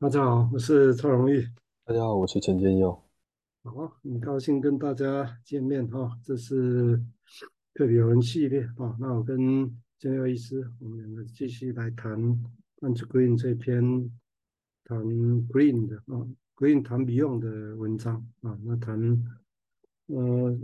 [0.00, 1.46] 大家好，我是蔡荣裕。
[1.84, 2.90] 大家好，我是陈建佑。
[3.62, 6.18] 好，很高兴跟大家见面哈。
[6.24, 6.98] 这是
[7.74, 8.96] 特别有人系列啊。
[8.98, 9.38] 那我跟
[9.98, 12.18] 建佑医师，我们两个继续来谈
[12.78, 14.10] 《Punch Green》这篇
[14.84, 15.04] 谈
[15.48, 16.26] Green 的啊
[16.56, 18.58] ，Green 谈 Beyond 的文章啊。
[18.64, 18.98] 那谈
[20.06, 20.58] 呃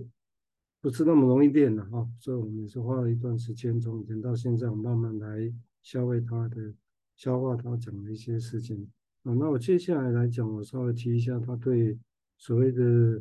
[0.80, 6.72] 不是那么容易练的哈，所以我们也是花了一段时间，从以前到现在，我慢慢来消化他的
[7.16, 8.90] 消化他讲的一些事情。
[9.26, 11.98] 啊，那我接下来来讲，我稍微提一下他对
[12.38, 13.20] 所谓的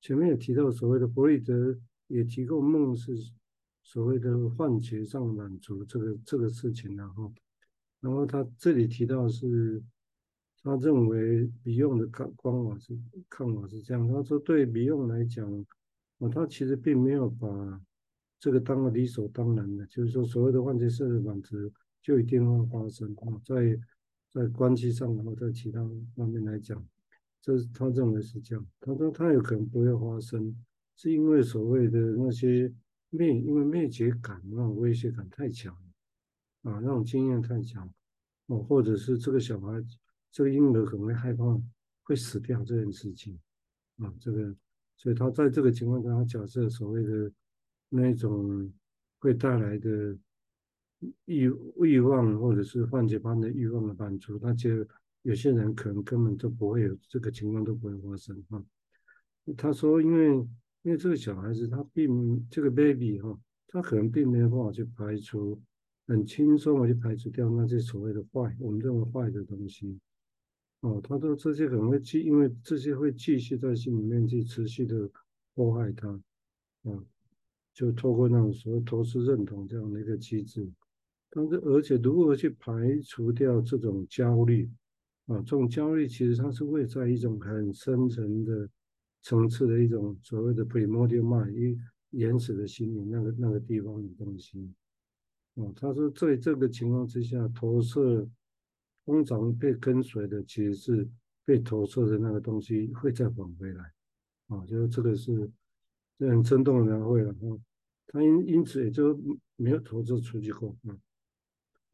[0.00, 3.12] 前面也提到所谓的弗洛伊德也提过梦是
[3.82, 7.30] 所谓的幻觉上满足这个这个事情，然后，
[8.00, 9.82] 然后他这里提到是
[10.62, 15.46] 他认为 Beyond 的看观法是看法是这样，他说对 Beyond 来讲，
[16.20, 17.46] 啊，他其实并没有把
[18.40, 23.78] 这个当个理所当然的，就是说所谓的幻觉式的满足就一定会发生啊，在。
[24.34, 25.80] 在关系上，然后在其他
[26.16, 26.84] 方面来讲，
[27.40, 28.66] 这是他认为是这样。
[28.80, 30.52] 他说他有可能不会发生，
[30.96, 32.74] 是因为所谓的那些
[33.10, 35.72] 灭，因为灭绝感那种威胁感太强
[36.62, 37.88] 啊，那种经验太强
[38.46, 39.80] 哦，或者是这个小孩，
[40.32, 41.44] 这个婴儿可能会害怕
[42.02, 43.38] 会死掉这件事情
[43.98, 44.52] 啊，这个，
[44.96, 47.30] 所以他在这个情况下，他假设所谓的
[47.88, 48.72] 那种
[49.20, 50.18] 会带来的。
[51.24, 54.86] 欲欲望或者是幻觉般的欲望的满足，那就
[55.22, 58.64] 有些人可能根本就不会有这个情况，都不会发生哈。
[59.56, 60.36] 他说，因为
[60.82, 63.38] 因为这个小孩子他并这个 baby 哈，
[63.68, 65.60] 他可能并没有办法去排除，
[66.06, 69.98] 很轻松的去排除掉那些所谓的坏，我们认为坏的东西。
[70.80, 75.10] 哦，他说这些可能会继，因为这些会继续在心里面去持续的
[75.54, 76.08] 迫害他，
[76.82, 77.04] 啊，
[77.72, 80.70] 就透过那种所谓投射认同这样的一个机制。
[81.36, 82.72] 但是，而且如何去排
[83.04, 84.70] 除掉这种焦虑
[85.26, 85.36] 啊？
[85.38, 88.68] 这种焦虑其实它是会在一种很深层的
[89.20, 91.76] 层次的一种所谓的 primordial mind，一
[92.10, 94.72] 原始的心灵那个那个地方的东西
[95.56, 95.66] 啊。
[95.74, 98.28] 他说，在这个情况之下，投射
[99.04, 101.08] 通常被跟随的其实是
[101.44, 103.92] 被投射的那个东西会再返回来
[104.46, 104.64] 啊。
[104.66, 105.50] 就是这个是
[106.16, 107.58] 这很生动的描绘了啊。
[108.06, 109.18] 他因因此也就
[109.56, 110.96] 没有投射出去过啊。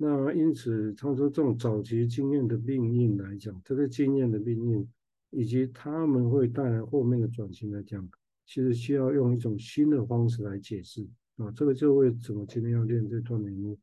[0.03, 4.89] 那因此，他说这种早期经验的命运来讲，这个经验的命运，
[5.29, 8.09] 以及他们会带来后面的转型来讲，
[8.47, 11.07] 其实需要用一种新的方式来解释
[11.37, 11.51] 啊。
[11.51, 13.77] 这个就为什么今天要练这段内容，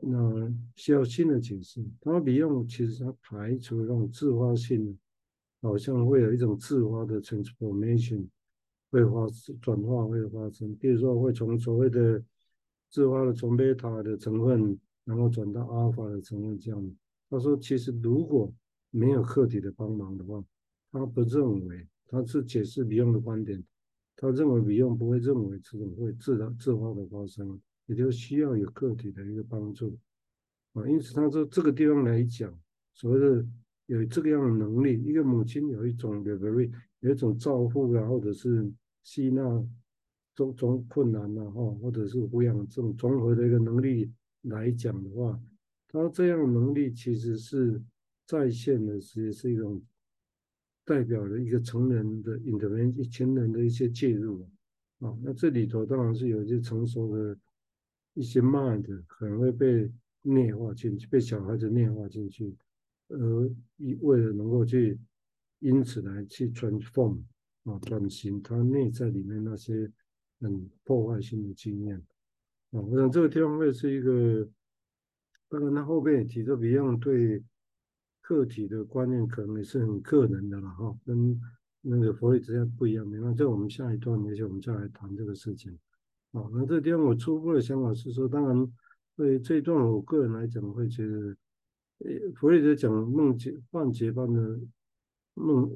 [0.00, 1.84] 那需要新的解释。
[2.00, 4.96] 他们 Beyond 其实他排除那种自发性的，
[5.60, 8.26] 好像会有一种自发的 transformation
[8.90, 9.26] 会发
[9.60, 12.24] 转化会发生，比如说会从所谓的
[12.88, 14.80] 自发的从贝塔的成分。
[15.04, 16.96] 然后转到阿尔法的成分这样，
[17.28, 18.52] 他说其实如果
[18.90, 20.42] 没有客体的帮忙的话，
[20.92, 23.62] 他不认为他是解释比用的观点，
[24.16, 29.98] 他认为比用不会认为这种会自然自发的发生，也就需要有客体的一个帮助
[30.72, 30.88] 啊。
[30.88, 32.56] 因此他说这个地方来讲，
[32.94, 33.46] 所谓的
[33.86, 38.72] 有这个样的能力，一个母亲有一种 delivery 有一种照顾啊，或者是
[39.02, 39.42] 吸纳
[40.34, 44.10] 种种困难呐哈，或者是抚养这种综合的一个能力。
[44.44, 45.38] 来讲的话，
[45.88, 47.82] 他这样能力其实是
[48.26, 49.82] 在线的，其实是一种
[50.84, 54.46] 代表了一个成人的 intervention，成人的一些介入
[55.00, 55.16] 啊。
[55.22, 57.38] 那这里头当然是有一些成熟的
[58.14, 59.90] 一些 mind 可能会被
[60.22, 62.54] 内化进去，被小孩子内化进去，
[63.08, 63.50] 而
[64.00, 64.98] 为了能够去
[65.60, 67.22] 因此来去 transform
[67.64, 69.90] 啊，转型他内在里面那些
[70.40, 72.02] 很破坏性的经验。
[72.74, 74.48] 啊，我想这个地方会是一个，
[75.48, 77.40] 当然他后边也提到 Beyond 对
[78.20, 81.40] 客体的观念可能也是很个人的了哈，跟
[81.82, 83.06] 那个弗洛伊德不一样。
[83.06, 85.78] 没关系，我们下一段也许我们再来谈这个事情。
[86.32, 88.72] 啊，那这个地方我初步的想法是说，当然
[89.14, 91.36] 对这一段我个人来讲会觉得，
[91.98, 94.58] 呃，弗洛伊德讲梦觉幻觉般的
[95.34, 95.70] 梦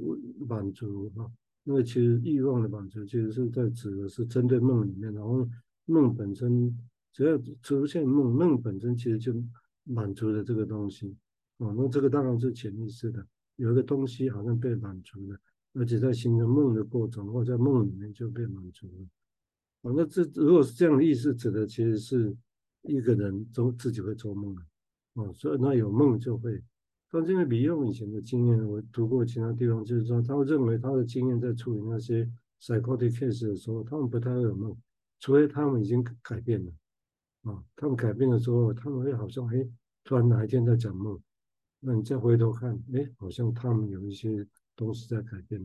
[0.49, 1.31] 满足哈，
[1.63, 5.49] 那个其实欲望的满足其实是在指的是针对梦里面，然后。
[5.91, 6.79] 梦本身
[7.19, 9.35] 只要出现梦，梦本身其实就
[9.83, 11.17] 满足了这个东西
[11.57, 11.75] 啊。
[11.77, 13.27] 那这个当然是潜意识的，
[13.57, 15.37] 有一个东西好像被满足了，
[15.75, 19.91] 而且在形成梦的过程或在梦里面就被满足了。
[19.91, 22.37] 啊，那这如果是这样的意思，指的其实是
[22.83, 24.55] 一个人做自己会做梦
[25.15, 25.33] 啊。
[25.33, 26.63] 所以那有梦就会。
[27.11, 32.31] 但因为 Beyond 以前的经验，我读过其他地方，就是说他会认为他的经验在处理那些
[32.61, 34.77] psychotic case 的时候，他们不太会有梦。
[35.19, 36.73] 除非他们已经改变了，
[37.49, 39.67] 啊，他们改变的时候，他们会好像哎，
[40.05, 41.19] 突然哪一天在讲梦，
[41.81, 44.47] 那你再回头看，哎，好像他们有一些
[44.77, 45.61] 东西在改变。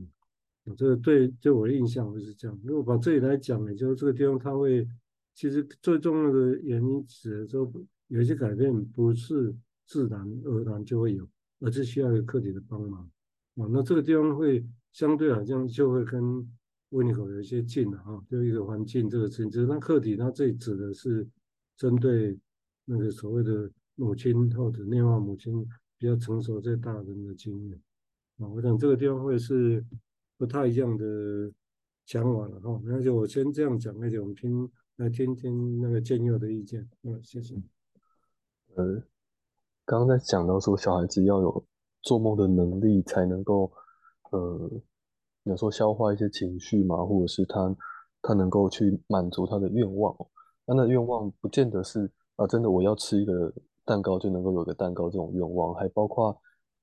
[0.64, 2.58] 啊，这个对对我的印象会是这样。
[2.64, 4.88] 如果把这里来讲，也就是这个地方，它会
[5.34, 7.70] 其实最重要的原因，指的说
[8.08, 9.54] 有些改变不是
[9.86, 11.28] 自然而然就会有，
[11.60, 13.02] 而是需要有客体的帮忙。
[13.56, 16.22] 啊，那这个地方会相对好像就会跟
[16.90, 19.50] 温尼科有一些近了啊，就一个环境这个事情。
[19.50, 21.28] 只是那客体，它这里指的是
[21.76, 22.38] 针对
[22.84, 25.66] 那个所谓的母亲或者内化母亲
[25.98, 27.80] 比较成熟这大人的经验。
[28.38, 29.84] 啊，我想这个地方会是
[30.36, 31.52] 不太一样的
[32.04, 32.80] 想法了哈。
[32.84, 36.88] 那就我先这样讲，那就我们听来听听那个建佑的意见。
[37.02, 37.54] 嗯，谢谢。
[38.74, 39.02] 呃，
[39.84, 41.64] 刚刚在讲到说小孩子要有。
[42.06, 43.72] 做梦的能力才能够，
[44.30, 44.70] 呃，
[45.44, 47.74] 有时候消化一些情绪嘛，或者是他
[48.20, 50.14] 他能够去满足他的愿望。
[50.66, 53.52] 那那愿望不见得是啊，真的我要吃一个
[53.84, 56.36] 蛋糕就能够有个蛋糕这种愿望，还包括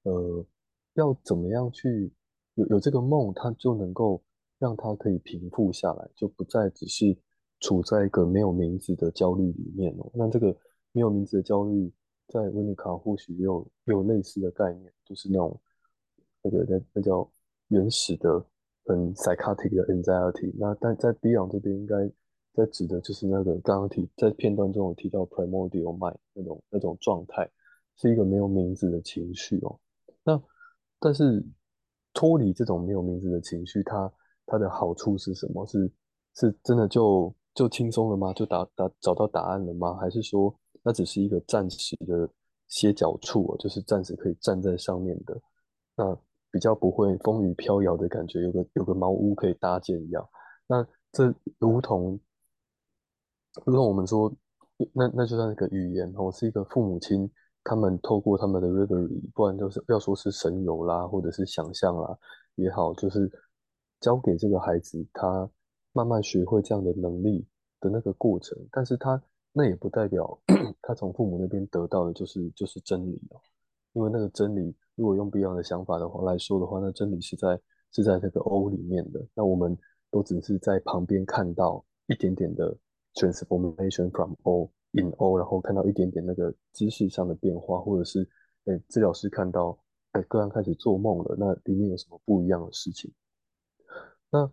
[0.03, 0.45] 呃，
[0.93, 2.11] 要怎么样去
[2.55, 4.21] 有有这个梦，他就能够
[4.59, 7.17] 让他可以平复下来，就不再只是
[7.59, 10.09] 处在一个没有名字的焦虑里面哦。
[10.13, 10.55] 那这个
[10.91, 11.91] 没有名字的焦虑。
[12.27, 15.61] 在温尼卡或许也有也有类似的概念，就是那种
[16.41, 17.29] 那个那那叫
[17.67, 18.41] 原始的
[18.85, 20.49] 很 psychotic 的 anxiety。
[20.57, 22.09] 那但在 Beyond 这边应该
[22.53, 27.49] 在指的就是那个刚刚提在片段中有提到 primordial mind 那种那种状态，
[27.97, 29.79] 是一个没有名字的情绪哦。
[30.23, 30.41] 那
[30.99, 31.43] 但是
[32.13, 34.13] 脱离这种没有名字的情绪，它
[34.45, 35.65] 它的好处是什么？
[35.67, 35.91] 是
[36.35, 38.33] 是真的就就轻松了吗？
[38.33, 39.95] 就答答找到答案了吗？
[39.95, 40.53] 还是说？
[40.83, 42.27] 那只是一个暂时的
[42.67, 45.39] 歇脚处，哦就是暂时可以站在上面的，
[45.95, 46.17] 那
[46.49, 50.27] 比较不会风雨飘摇的感觉，有个有个茅屋可以搭建一样。
[50.65, 52.19] 那这如同
[53.65, 54.33] 如果我们说，
[54.93, 57.29] 那那就像一个语言哦，是一个父母亲
[57.63, 62.17] 他们透过他们的 reverie，不然就是要说是神游啦，或者是想象啦
[62.55, 63.31] 也好，就是
[63.99, 65.49] 教给这个孩子他
[65.93, 67.45] 慢慢学会这样的能力
[67.79, 69.21] 的那个过程，但是他。
[69.53, 70.39] 那也不代表
[70.81, 73.41] 他从父母那边得到的就是就是真理哦，
[73.91, 77.59] 因为那个真理，如果用 Beyond 的想法的话来说的话，那真理是在
[77.91, 79.19] 是在那个 O 里面的。
[79.33, 79.77] 那我们
[80.09, 82.73] 都只是在旁边看到一点点的
[83.15, 88.27] transformation from O in O，然后看到一点点那个知识上的变化，或者是
[88.65, 89.77] 哎治疗师看到
[90.11, 93.11] 哎个案开始做梦了，那里面有什么不一样的事情？
[94.29, 94.51] 那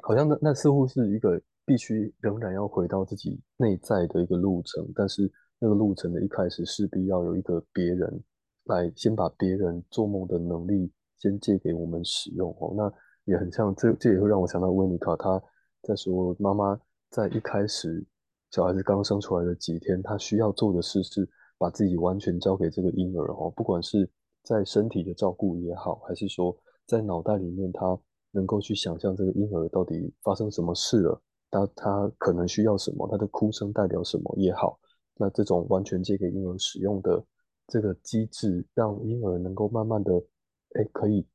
[0.00, 1.40] 好像那那似乎是一个。
[1.64, 5.30] 必须仍然要回到自己内在的一个路程，但是
[5.60, 8.20] 那个路程的一开始势必要有一个别人
[8.64, 12.74] 来先把别人做梦的能力先借给我们使用哦。
[12.76, 12.92] 那
[13.26, 15.40] 也很像，这这也会让我想到温尼卡他
[15.82, 16.78] 在说，妈妈
[17.12, 18.02] 在一开始
[18.50, 21.28] 小孩子刚生出来的几天，他需要做的事是
[21.58, 24.08] 把自己完全交给这个婴儿哦，不管是
[24.42, 26.56] 在身体的照顾也好，还是说
[26.86, 27.98] 在脑袋里面他
[28.30, 31.22] 能够去想象这个婴儿到底发生什么事了。
[31.50, 34.80] 他他可能需要什么，他的哭声代表什么也好，
[35.18, 37.22] 那这种完全借给婴儿使用的
[37.66, 40.14] 这个机制，让婴儿能够慢慢的，
[40.76, 41.26] 哎，可以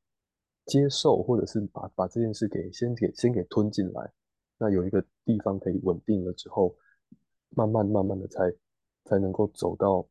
[0.66, 4.12] 接受，或者是把把这件事给先给先给吞进来，
[4.58, 6.74] 那有一个地方可以稳定了之后，
[7.50, 8.52] 慢慢慢慢的才
[9.04, 10.06] 才能够走到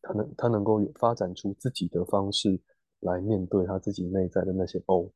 [0.00, 2.60] 他能他能够有发展出自己的方式
[3.00, 5.12] 来面对他自己内在的那些 O，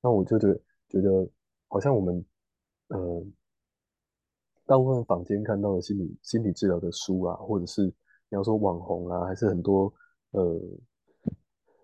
[0.00, 1.28] 那我就觉得觉得
[1.68, 2.24] 好像我们，
[2.88, 3.26] 呃。
[4.66, 7.92] 大部分坊间看到的心理心理治疗的书啊，或者是你
[8.30, 9.92] 要说网红啊，还是很多
[10.30, 10.58] 呃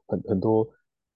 [0.07, 0.67] 很很多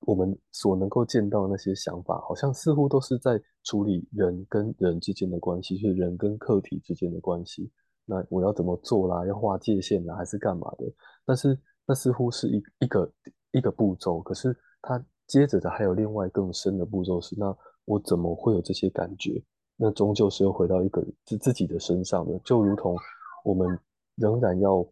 [0.06, 7.70] 我们所能够见到那些想法，好像似乎都是在处理人跟人之间的关系，就是人跟客体之间的关系。
[8.04, 9.26] 那我要怎么做啦？
[9.26, 10.84] 要划界限啦，还是干嘛的？
[11.24, 13.12] 但是那似乎是一一个
[13.52, 17.56] 一个步骤，可是它接着的还有另外更深的步骤是，那
[17.86, 19.42] 我怎么会有这些感觉？
[19.76, 22.94] 那终究是又回到一个自自己的身上的，就如同
[23.42, 23.78] 我们
[24.16, 24.86] 仍然要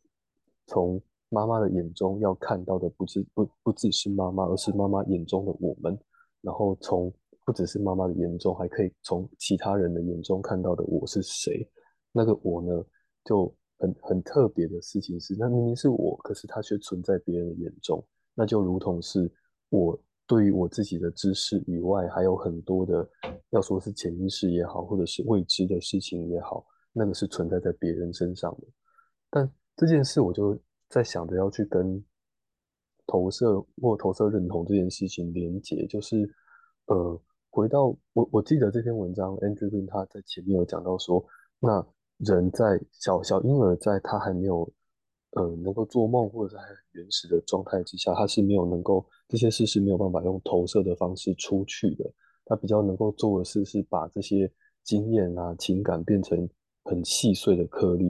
[0.66, 1.00] 从
[1.32, 5.98] 妈妈的眼中要看到的不只不不只是妈妈，而是妈妈眼中的我们。
[6.42, 7.12] 然后从
[7.44, 11.68] 不只是妈妈的眼中，还可以从其他人的眼中看到的我是谁。
[12.12, 12.84] 那个我呢，
[13.24, 18.04] 就很很特别的事情是，那明明是我，可是它却存在别人的眼中。
[18.34, 19.32] 那就如同是
[19.70, 19.98] 我。
[20.24, 23.06] 对于我自己的知识以外，还有很多的，
[23.50, 28.66] 要说是潜意识也好，或者是未知的事情也好，那个是存在在别人身上的。
[29.28, 30.58] 但这件事，我就
[30.92, 32.04] 在想着要去跟
[33.06, 36.30] 投射或投射认同这件事情连接，就是
[36.84, 37.18] 呃，
[37.48, 41.24] 回到我我记得这篇文章，Andrew Green 他在前面有讲到说，
[41.58, 41.82] 那
[42.18, 44.70] 人在小小婴儿在他还没有
[45.30, 52.04] 呃能够做梦或者是还很原始的状态之下，他是没有能够这些事是没有办法用投射的方式出去的。
[52.44, 54.52] 他比较能够做的事是把这些
[54.84, 56.46] 经验啊、情感变成
[56.84, 58.04] 很细碎的颗粒，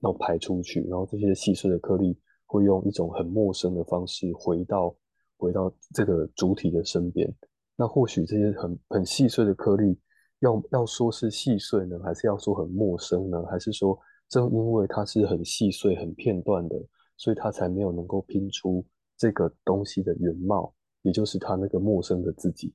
[0.00, 2.14] 然后排出去，然后这些细碎的颗粒
[2.46, 4.96] 会用一种很陌生的方式回到
[5.36, 7.30] 回到这个主体的身边。
[7.76, 9.98] 那或许这些很很细碎的颗粒，
[10.40, 13.44] 要要说是细碎呢，还是要说很陌生呢？
[13.50, 13.98] 还是说
[14.28, 16.76] 正因为它是很细碎、很片段的，
[17.16, 18.84] 所以它才没有能够拼出
[19.16, 22.72] 这个东西的原貌，也就是他那个陌生的自己。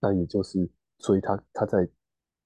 [0.00, 1.88] 那也就是，所以他他在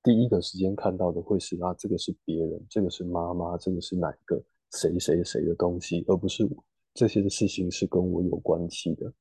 [0.02, 4.42] 第一个时间看到的会是啊，这个是别人，这个是妈妈，这个是哪一个
[4.76, 6.49] 谁谁谁的东西，而不是
[6.95, 9.12] 这些的事情是跟我有关系的。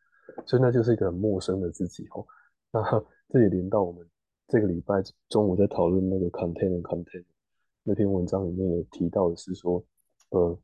[0.45, 2.25] 所以那就是一个很陌生的自己哦。
[2.71, 2.81] 那
[3.29, 4.05] 这也连到我们
[4.47, 7.25] 这个礼拜中午在讨论那个 container content
[7.83, 9.83] 那篇文章里面有提到的是说，
[10.29, 10.59] 呃，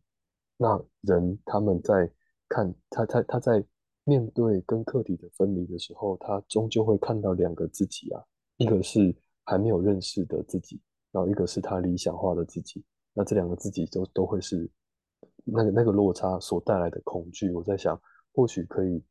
[0.57, 2.11] 那人他们在
[2.49, 3.65] 看他他他在。
[4.03, 8.19] 面对跟客体的分离的时候，他终究会看到两个自己啊，
[8.57, 10.81] 一个是还没有认识的自己，
[11.11, 12.83] 然后一个是他理想化的自己。
[13.13, 14.67] 那这两个自己都都会是
[15.43, 17.51] 那个那个落差所带来的恐惧。
[17.51, 17.99] 我在想，
[18.33, 19.03] 或许可以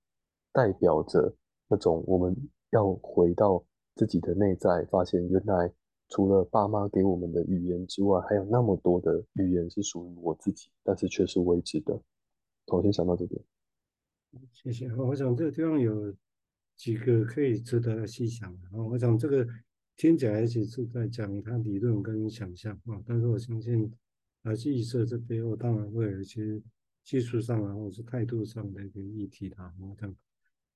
[0.52, 1.34] 代表着
[1.68, 2.36] 那种我们
[2.70, 5.72] 要回到自己的内在，发现原来
[6.08, 12.00] 除了爸妈给我们的语言之外，还有那么多的语言是属于我自己，但是却是未知的。
[12.66, 13.40] 我先想到这边。
[14.52, 14.92] 谢谢。
[14.94, 16.14] 我想这个地方有
[16.76, 18.82] 几个可以值得细想的。
[18.82, 19.46] 我想这个
[19.96, 23.92] 听起来其实是在讲他理论跟想象啊，但是我相信
[24.42, 26.60] 还是预测这边，我当然会有一些
[27.04, 29.72] 技术上啊，或者是态度上的一个议题啊。
[29.80, 30.14] 我想，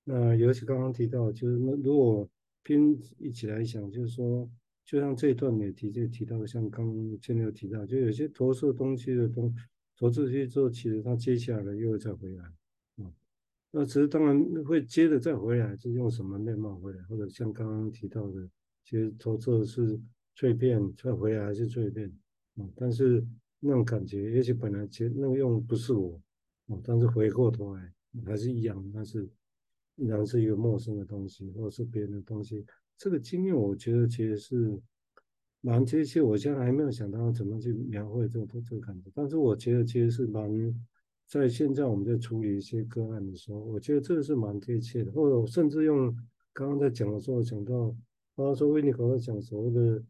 [0.05, 2.29] 那尤其刚刚提到，就是那如果
[2.63, 4.51] 拼一起来想，就是说，
[4.85, 9.55] 就像这一段也提就提到，像刚刚前面有提到，就有些投射东西的东
[9.97, 12.45] 投射去之后，其实它接下来又会再回来。
[12.45, 12.55] 啊
[13.77, 17.03] 那其实当然会接着再回来，是用什么面貌回来？
[17.05, 18.49] 或者像刚刚提到的，
[18.85, 20.01] 其实投射是
[20.37, 22.09] 碎片，再回来还是碎片
[22.57, 22.63] 啊？
[22.77, 23.27] 但是
[23.65, 26.21] 那种感觉，也许本来其实那个用不是我
[26.67, 27.93] 哦，但是回过头来
[28.25, 29.29] 还是一样，但是
[29.97, 32.65] 依然是一个陌生的东西，或者是别人的东西。
[32.97, 34.81] 这个经验我觉得其实是
[35.61, 36.23] 蛮贴切。
[36.23, 40.51] 我现在还没有想到怎么去描绘这个这个感觉，但是我觉得其实是蛮。
[41.27, 45.11] 在现在我们在处理一些个案的时候，我觉得这个是蛮贴切的。
[45.11, 46.15] 或者我甚至用
[46.53, 47.89] 刚刚在讲的时候讲到，
[48.35, 50.05] 包括说维尼口在讲所谓的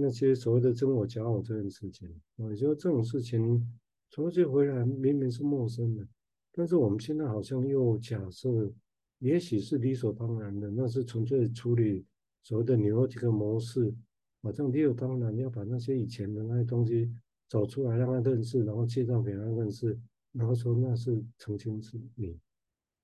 [0.00, 3.68] 那些所谓的真我假我这件事情，我觉得这种事情
[4.10, 6.06] 重新回来明明是陌生的，
[6.52, 8.72] 但是我们现在好像又假设，
[9.18, 12.06] 也许是理所当然的，那是纯粹处理
[12.44, 13.92] 所谓的 neurotic 模式，
[14.40, 17.12] 好像理所当然要把那些以前的那些东西
[17.48, 19.98] 找出来让他认识，然后介绍给他认识。
[20.30, 22.38] 然后说那是曾经是你，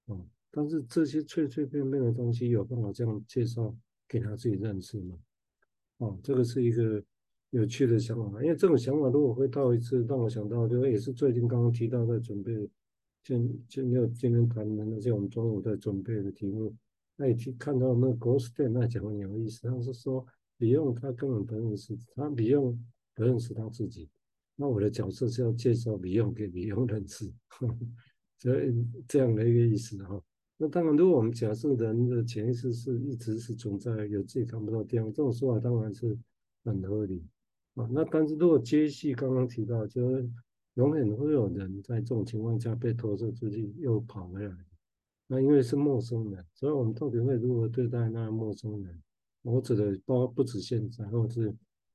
[0.07, 3.75] 哦，但是这些脆脆片片的东西有办法这样介绍
[4.07, 5.19] 给他自己认识吗？
[6.05, 7.03] 哦，这个是一个
[7.51, 12.53] 有趣的想法，因为这种想法如果会到一次，让我想到就也是最近刚刚提到在准备，
[13.23, 16.75] 今今天今天谈的那些我们中午在准备的题目，
[17.17, 20.27] 那一听看到那个 g o s t e n 那讲很有意思，他是说
[20.59, 22.79] 李用他根本不认识他李用
[23.15, 24.11] 不认识他自己。
[24.57, 27.33] 那我的角色是要介绍李用给李用认识，
[28.39, 30.21] 所以这样的一个意思哈。
[30.57, 36.17] 那当然，如果我们假设人的潜意识是一直是存在，有自己看不到的地方，这种说法当然是
[36.65, 37.23] 很合理
[37.75, 37.89] 啊。
[37.91, 40.31] 那但是如果接续刚刚提到，就是
[40.75, 44.57] 永远会有人在这种情况下被投射出去，又跑回来。
[45.27, 49.03] 那因为是陌生人，所以我们到底会如何对待那陌生人？
[49.43, 51.55] 我指的包括不止现在，或者是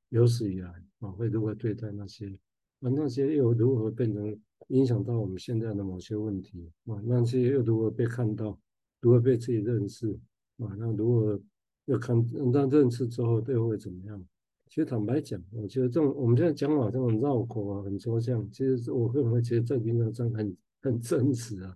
[0.10, 2.38] 有史以来啊，会如何对待那些？
[2.82, 7.02] 啊，那些又如何变成影响到我们现在的某些问题啊？
[7.06, 8.58] 那些又如何被看到，
[9.02, 10.12] 如何被自己认识
[10.58, 10.76] 啊？
[10.78, 11.42] 那如何
[11.86, 14.24] 又看那认识之后又会怎么样？
[14.68, 18.48] 其实坦白讲，我觉得这种我们现在讲法这种绕口啊，很抽象。
[18.52, 21.76] 其实我会不会觉得这平常上很很真实啊？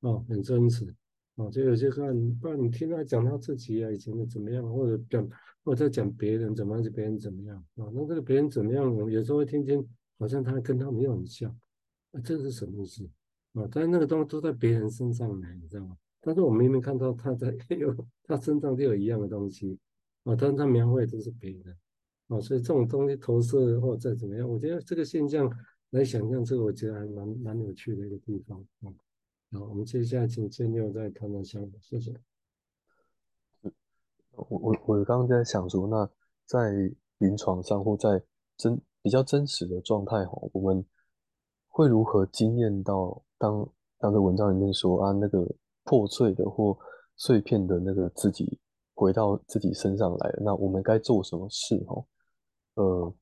[0.00, 0.94] 啊，很真实
[1.36, 1.50] 啊！
[1.50, 5.28] 就有些看，不然你听他讲他自己啊，以前的怎么样，或者讲
[5.64, 7.90] 或者在讲别人怎么样，就别人怎么样啊？
[7.94, 9.84] 那这个别人怎么样，我有时候会听听。
[10.18, 11.48] 好像他跟他没有很像，
[12.10, 13.08] 啊，这是什么意思
[13.52, 13.68] 啊？
[13.70, 15.96] 但是那个东西都在别人身上来，你知道吗？
[16.20, 17.94] 但是我明明看到他在 有
[18.24, 19.78] 他身上就有一样的东西
[20.24, 21.76] 啊，但是他描绘都是别人
[22.26, 25.48] 啊，所以这种东西投射或者再怎么样，我觉得这个现象
[25.90, 28.92] 来想象这个，我觉得还蛮蛮有趣的一个地方啊。
[29.52, 32.12] 好，我们接下来请建六再谈谈想法，谢谢。
[34.32, 36.10] 我我我刚刚在想说，那
[36.44, 38.20] 在临床上或在
[38.56, 38.80] 真。
[39.02, 40.84] 比较真实的状态哈，我们
[41.68, 45.46] 会如何惊艳到当当个文章里面说啊，那个
[45.84, 46.76] 破碎的或
[47.16, 48.58] 碎片的那个自己
[48.94, 51.82] 回到自己身上来了，那我们该做什么事？
[51.88, 52.04] 哦，
[52.74, 53.14] 呃，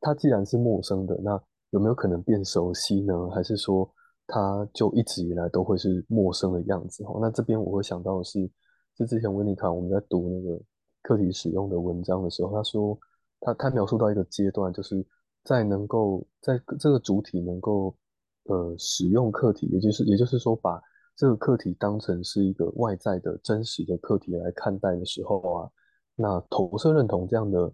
[0.00, 3.30] 他既然是陌生的，那有没有可能变熟悉呢？
[3.30, 3.90] 还是说
[4.26, 7.04] 他就一直以来都会是陌生的样子？
[7.04, 8.50] 哦，那这边我会想到的是，
[8.96, 10.62] 是之前温尼卡我们在读那个。
[11.00, 12.98] 课题使用的文章的时候，他说
[13.40, 15.04] 他他描述到一个阶段，就是
[15.44, 17.96] 在能够在这个主体能够
[18.44, 20.80] 呃使用课题，也就是也就是说把
[21.16, 25.70] 这个课题当成是一个外在的真实的课题来看待的时候啊，
[26.14, 27.72] 那投射认同这样的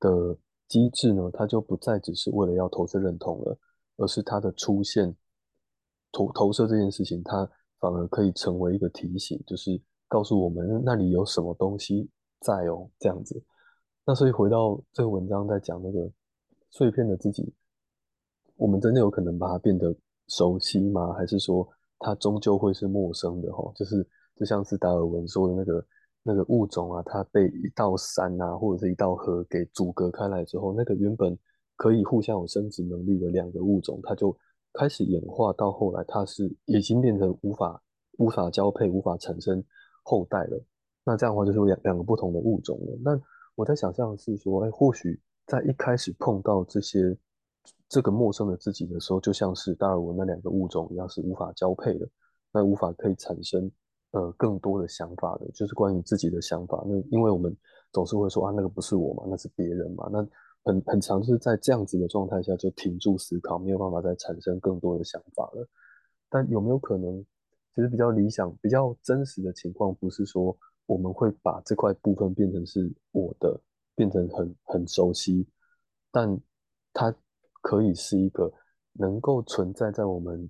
[0.00, 0.36] 的
[0.68, 3.58] 机制呢，它就不再只是为了要投射认同了，
[3.96, 5.14] 而是它的出现
[6.12, 7.48] 投投射这件事情，它
[7.78, 12.08] 反而可以成为一个提醒，就是告诉我们那里有什么东西。
[12.40, 13.42] 在哦，这样子，
[14.06, 16.10] 那所以回到这个文章在讲那个
[16.70, 17.54] 碎片的自己，
[18.56, 19.94] 我们真的有可能把它变得
[20.28, 21.12] 熟悉吗？
[21.14, 21.66] 还是说
[21.98, 23.50] 它终究会是陌生的？
[23.52, 24.06] 哈，就是
[24.36, 25.86] 就像是达尔文说的那个
[26.22, 31.38] 那个物种啊，它被一道山啊或者是一道河给阻隔开来之后，那个原本
[31.76, 34.36] 可以互相有生殖能力的两个物种，它就
[34.74, 37.82] 开始演化到后来，它是已经变成无法
[38.18, 39.64] 无法交配、无法产生
[40.02, 40.62] 后代了。
[41.04, 42.98] 那这样的话就是两两个不同的物种了。
[43.02, 43.18] 那
[43.54, 47.16] 我在想象是说，哎，或许在一开始碰到这些
[47.88, 52.08] 这个陌生的自己的时候，就像是达尔文那两个物种一样，是无法交配的，
[52.52, 53.70] 那无法可以产生
[54.10, 56.82] 呃更多的想法的，就是关于自己的想法。
[56.86, 57.56] 那因为我们
[57.92, 60.08] 总是会说啊，那个不是我嘛，那是别人嘛。
[60.10, 60.26] 那
[60.64, 65.68] 很很常就是在这样子的状态下就停住思考，没有办法再产生更多的想法了。
[66.28, 67.24] 但有没有可能，
[67.74, 70.56] 其实比较理想、比较真实的情况，不是说。
[70.86, 73.58] 我们会把这块部分变成是我的，
[73.94, 75.46] 变成很很熟悉，
[76.10, 76.38] 但
[76.92, 77.14] 它
[77.62, 78.52] 可以是一个
[78.92, 80.48] 能够存在在我们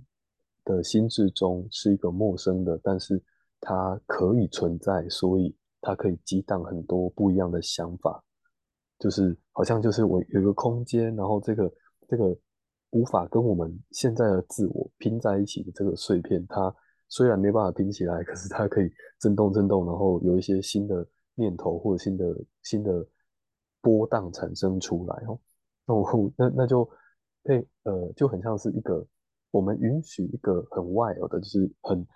[0.64, 3.22] 的心智中，是一个陌生的，但是
[3.60, 8.22] 它可以存在，所以它可以激荡很多不一样的想法，
[8.98, 11.72] 就是好像就是我有一个空间，然后这个
[12.08, 12.36] 这个
[12.90, 16.74] 无法跟我们现在的自我拼在一起的这个碎片，它。
[17.08, 18.90] 虽然没办法拼起来，可是它可以
[19.20, 23.06] 震动震动，然后有一些新的念头或者新的新的
[23.80, 25.38] 波荡产生出来哦。
[25.86, 26.88] 那我那那就
[27.44, 29.06] 配呃就很像是一个
[29.50, 32.06] 我们允许一个很 wild 的，就是很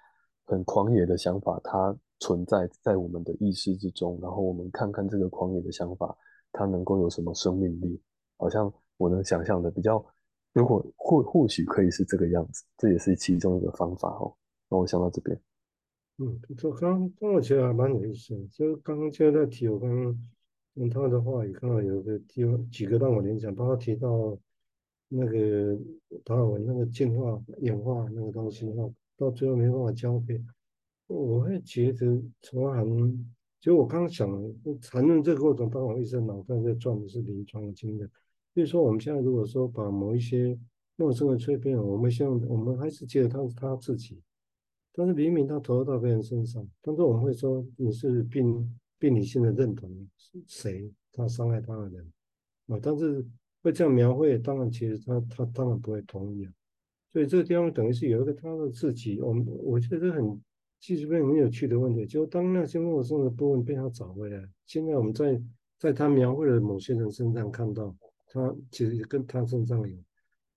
[0.46, 6.16] 很狂野的想法，它存在在我们的意识之中，然后我们看看这个狂野的想法，
[6.50, 8.02] 它能够有什么生命力？
[8.38, 10.04] 好像我能想象的比较，
[10.52, 14.34] 如果或或许可以是这个样子，这也是其中一个方法哦。
[14.70, 15.40] 那我想到这边，
[16.18, 20.28] 嗯，就刚刚我觉得还蛮有意思的，就刚刚就在提，我刚刚
[20.74, 24.38] 用他的话也看到有个提几个让我联想，包括提到
[25.08, 25.74] 那个
[26.22, 30.38] 达尔文那个进化演化那个东西，哈，到最后没办法交配，
[31.06, 34.28] 我会觉得从很，就我刚刚想
[34.82, 38.10] 谈论这个过程，当我一直脑袋在转的是临床经验，
[38.52, 40.58] 所以说我们现在如果说把某一些
[40.96, 44.20] 陌生的碎片，我们像我们还是觉得他是他自己。
[44.92, 49.90] 但是明明他投入到别人身上，但是我们会说你是病病理性的认同
[50.46, 50.92] 谁？
[51.12, 52.12] 他伤害他的人
[52.66, 53.24] 啊，但是
[53.62, 56.52] 会这样描绘，当然其实他他当然不会同意啊。
[57.10, 60.40] 所以这个地方等于是有一个他的自己，我们我觉得很
[60.80, 65.40] 其实很有趣的问题，就当那些陌生的部分被他找回来，现在我们在
[65.78, 67.96] 在他描绘的某些人身上看到，
[68.26, 69.96] 他其实跟他身上有。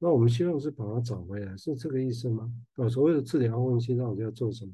[0.04, 2.52] 那我们希望是把它找回来，是这个意思吗？
[2.74, 4.74] 啊，所谓的治疗分析到底要做什么？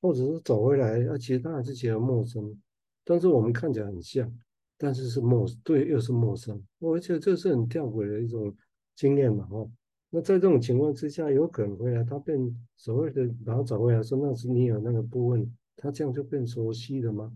[0.00, 1.06] 或者是找回来？
[1.06, 2.58] 啊，其实他还是觉得陌生，
[3.04, 4.32] 但是我们看起来很像，
[4.78, 6.58] 但是是陌对，又是陌生。
[6.78, 8.56] 我觉得这是很吊诡的一种
[8.96, 9.68] 经验嘛，哈。
[10.08, 12.38] 那在这种情况之下，有可能回来，他变
[12.78, 17.30] 所谓的把它找回来，说那是你有那个部分，他这样就变熟悉了吗？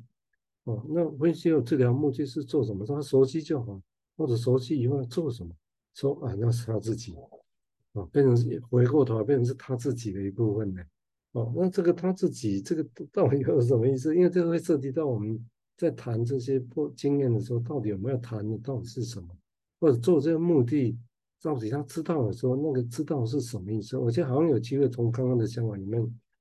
[0.65, 2.87] 哦，那分析有治疗目的是做什么？
[2.87, 3.79] 他熟悉就好，
[4.17, 5.55] 或者熟悉以后要做什么？
[5.95, 7.15] 说啊，那是他自己，
[7.93, 8.37] 啊，变成
[8.71, 10.81] 回过头来变成是他自己的一部分呢，
[11.33, 14.15] 哦，那这个他自己这个到底有什么意思？
[14.15, 15.45] 因为这个会涉及到我们
[15.77, 19.29] 在谈这些不经验的时候，到底有没有谈的到底是什么，
[19.81, 20.97] 或者做这个目的
[21.43, 23.99] 到底他知道的时候，那个知道是什么意思？
[23.99, 26.01] 我觉得好像有机会从刚刚的想法里面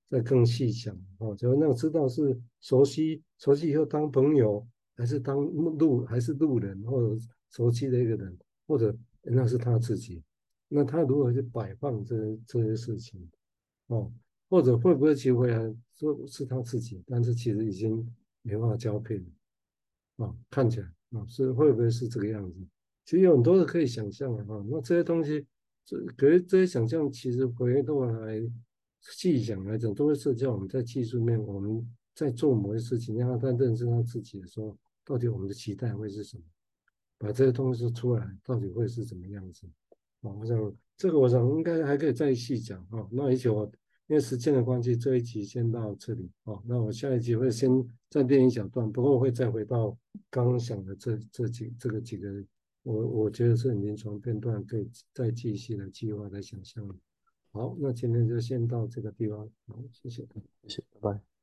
[0.09, 8.95] 再更细想，哦，就那个知道是熟悉，熟悉以后当朋友，还是当路，还是路人，或者熟悉的一个人，或者。
[9.23, 10.23] 那是他自己，
[10.67, 13.29] 那他如何去摆放这些这些事情，
[13.87, 14.11] 哦，
[14.49, 15.61] 或者会不会机会啊？
[15.95, 18.07] 说是他自己，但是其实已经
[18.41, 22.59] 没办法交配了，啊，看起来啊，是会不会是这个样子？
[23.05, 24.63] 其实有很多的可以想象的哈。
[24.69, 25.45] 那这些东西
[25.85, 28.41] 这可是这些想象其实回过来
[29.01, 36.43] 细想来讲，都会涉及到我们在技术面，我们在做某些事情，让他认识他自己的时候，到底我们的期待会是什么？
[37.17, 39.67] 把这些东西出来，到底会是怎么样子？
[40.21, 43.07] 啊，我想这个我想应该还可以再细讲啊。
[43.11, 43.65] 那而且我
[44.07, 46.61] 因为时间的关系，这一集先到这里啊。
[46.65, 47.69] 那我下一集会先
[48.09, 49.97] 暂停一小段，不过我会再回到
[50.29, 52.43] 刚刚想的这这几这个几个，
[52.83, 56.87] 我我觉得是临床片段，可以再继续的计划来想象。
[57.51, 59.49] 好，那今天就先到这个地方。
[59.67, 60.25] 好，谢谢，
[60.67, 61.36] 谢谢，拜拜。